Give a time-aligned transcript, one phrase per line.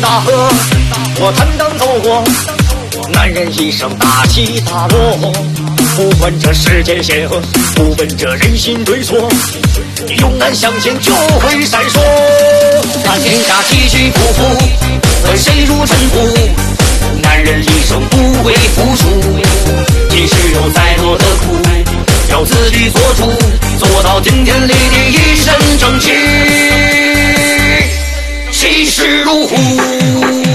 [0.00, 0.48] 大河，
[1.20, 2.22] 我坦荡走过。
[3.12, 5.16] 男人一生大起大落，
[5.96, 7.40] 不管这世间险恶，
[7.74, 9.16] 不问这人心对错，
[10.18, 11.98] 勇敢向前就会闪烁。
[13.04, 14.44] 看天下起起伏伏，
[15.26, 16.38] 问谁如尘土。
[17.22, 19.08] 男人一生不畏服输，
[20.10, 21.56] 即使有再多的苦，
[22.30, 23.24] 要自己做主，
[23.78, 27.09] 做到顶天立地一身正气。
[28.80, 30.49] 气势如虎。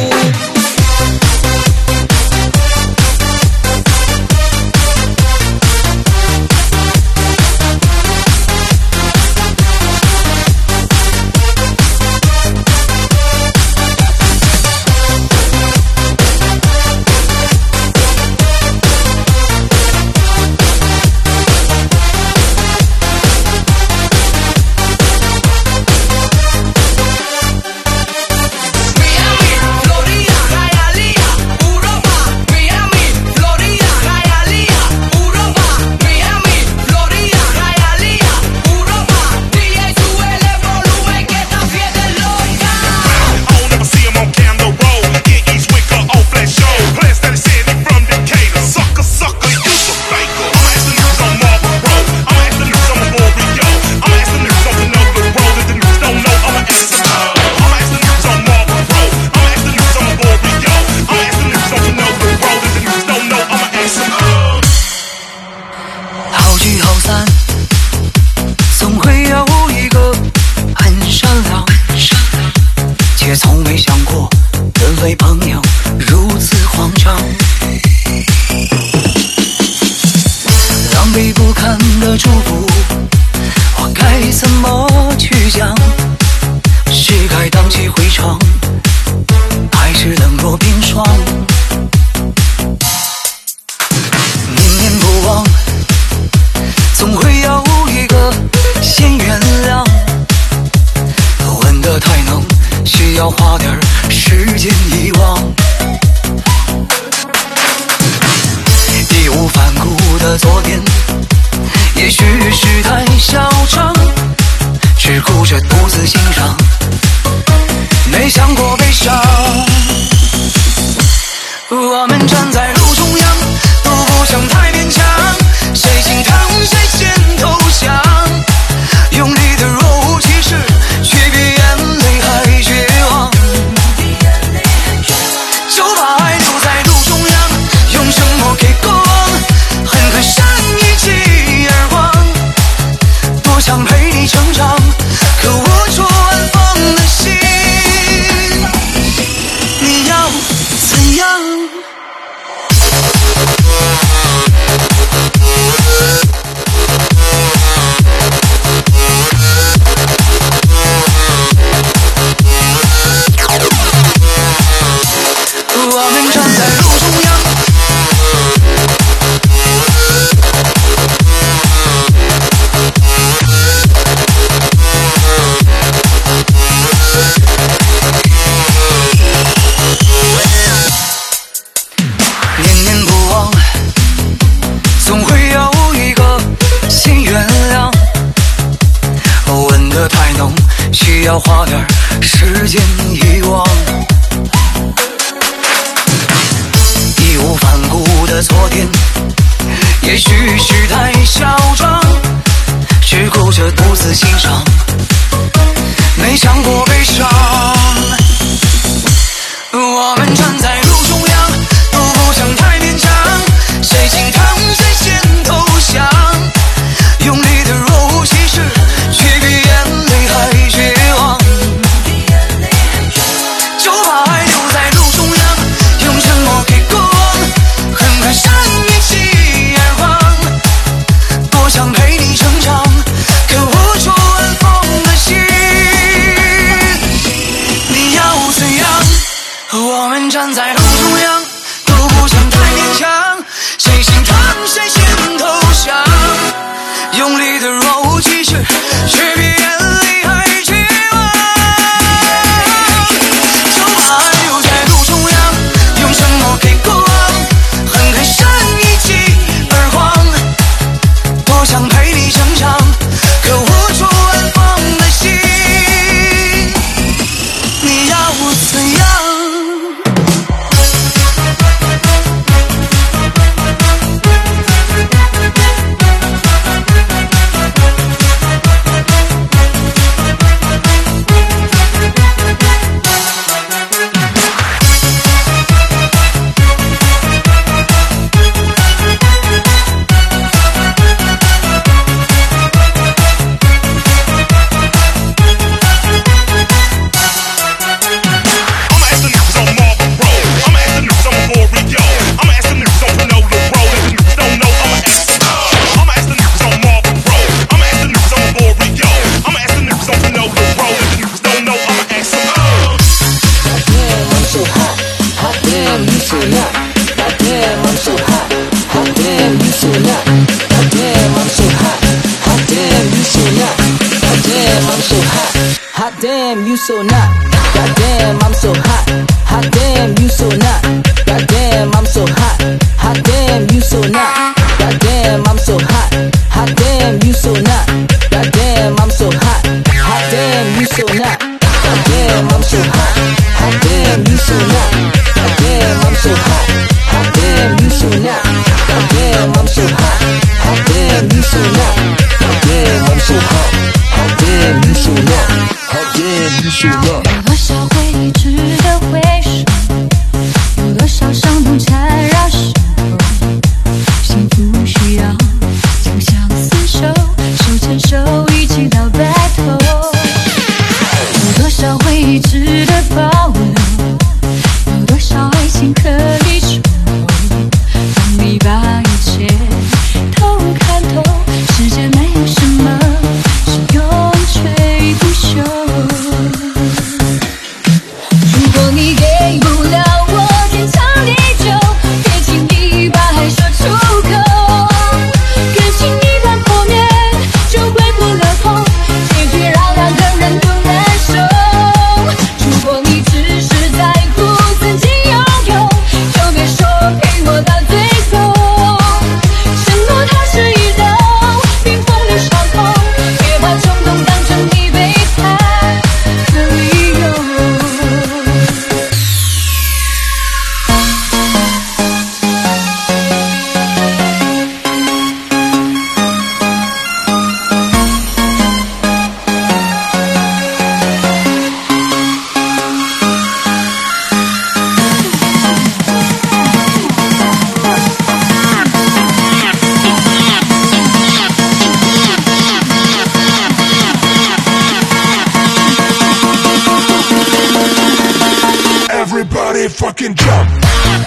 [450.05, 451.24] Fucking jump.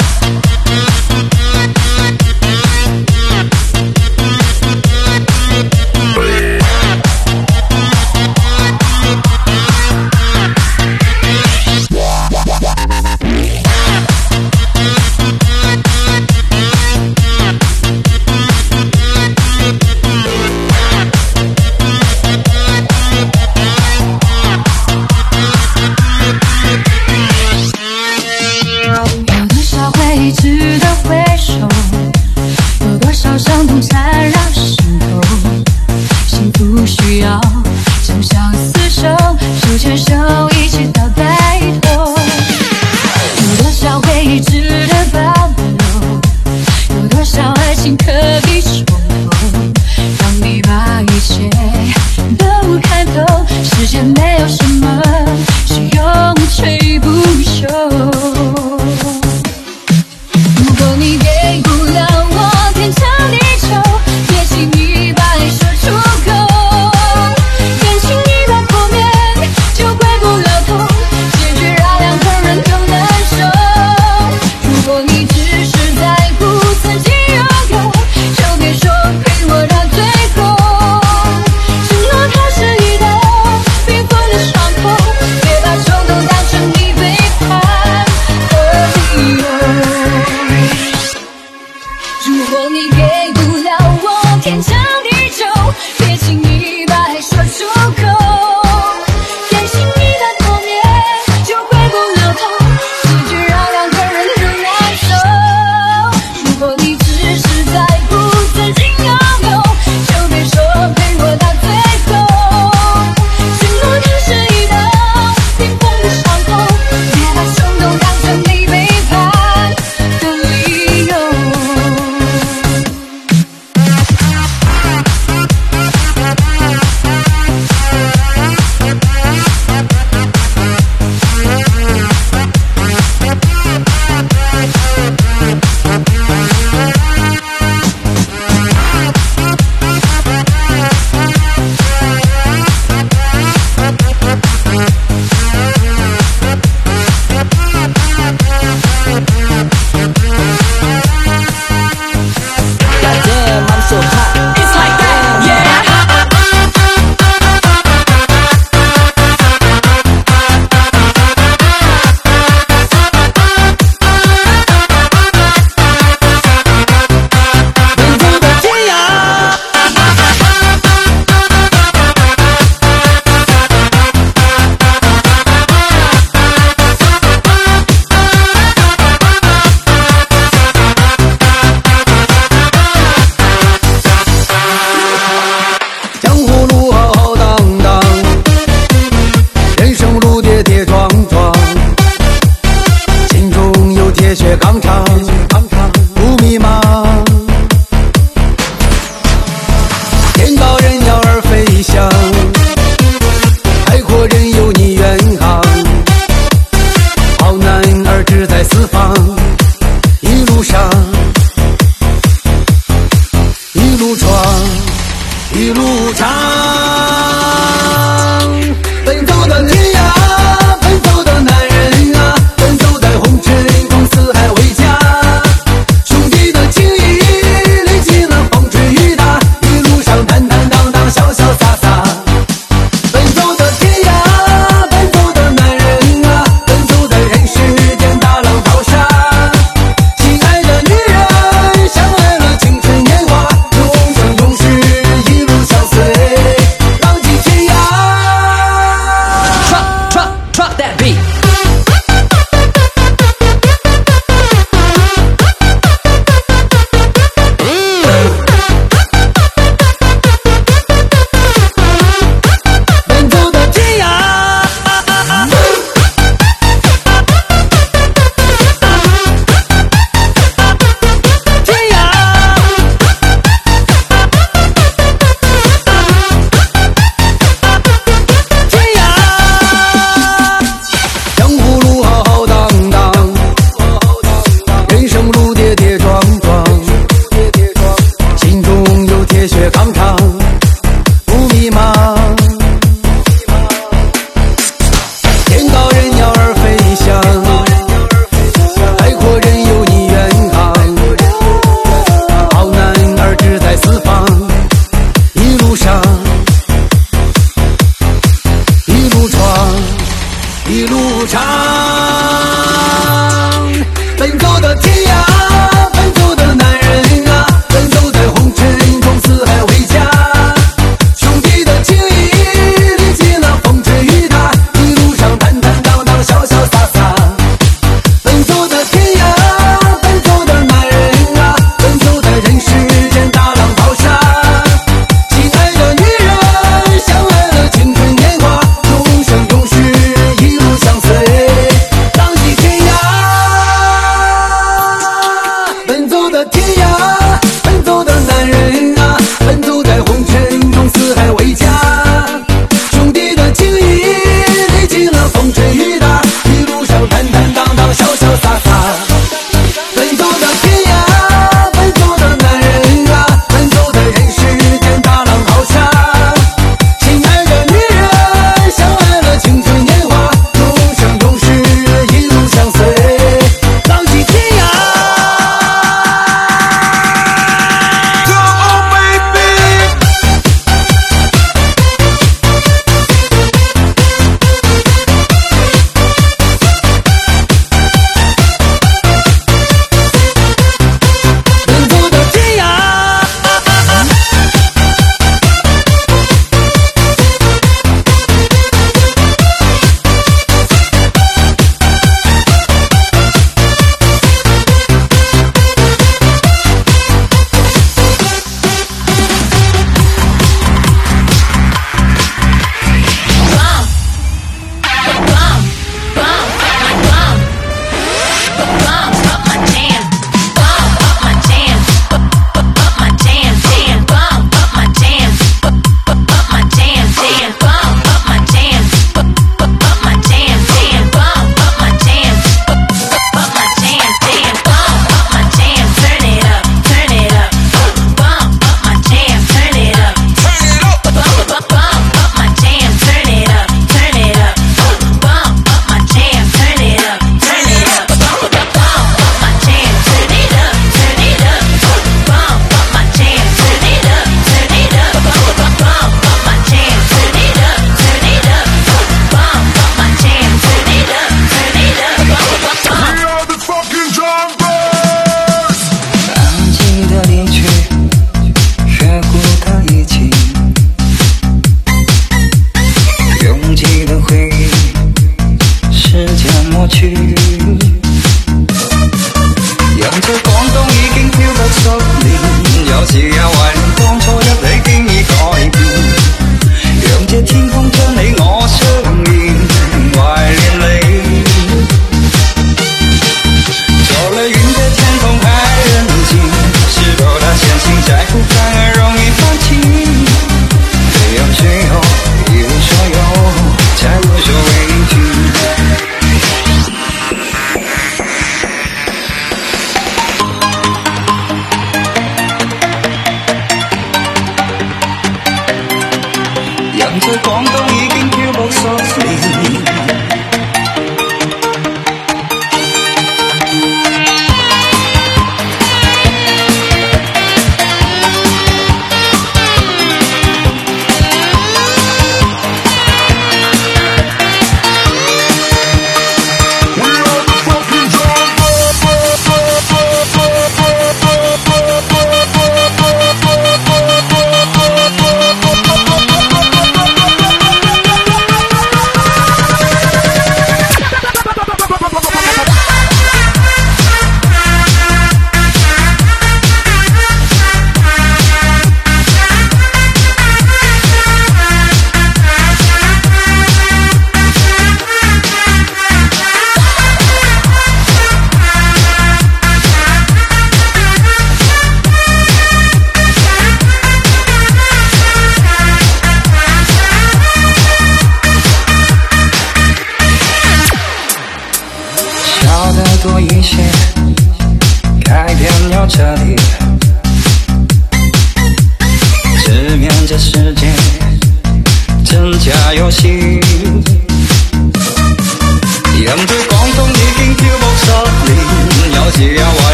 [517.20, 519.67] 在广东已经漂泊十年。